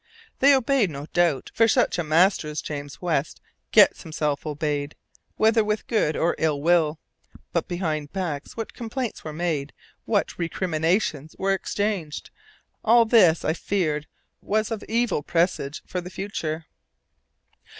[0.39, 3.39] They obeyed, no doubt, for such a master as James West
[3.71, 4.95] gets himself obeyed,
[5.37, 6.97] whether with good or ill will.
[7.53, 9.73] But behind backs what complaints were made,
[10.05, 12.31] what recriminations were exchanged!
[12.83, 14.07] All this, I feared,
[14.41, 16.65] was of evil presage for the future.